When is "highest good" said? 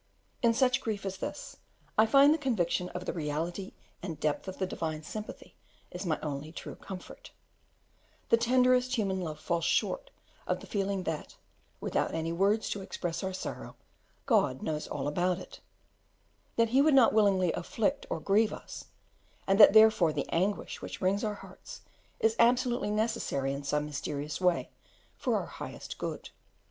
25.45-26.31